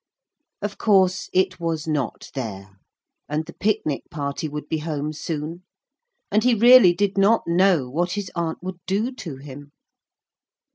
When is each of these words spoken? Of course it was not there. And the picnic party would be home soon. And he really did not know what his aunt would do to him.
Of 0.63 0.79
course 0.79 1.29
it 1.31 1.59
was 1.59 1.87
not 1.87 2.31
there. 2.33 2.79
And 3.29 3.45
the 3.45 3.53
picnic 3.53 4.01
party 4.09 4.49
would 4.49 4.67
be 4.67 4.79
home 4.79 5.13
soon. 5.13 5.63
And 6.31 6.43
he 6.43 6.55
really 6.55 6.91
did 6.95 7.19
not 7.19 7.45
know 7.45 7.87
what 7.87 8.13
his 8.13 8.31
aunt 8.33 8.63
would 8.63 8.79
do 8.87 9.11
to 9.11 9.35
him. 9.37 9.71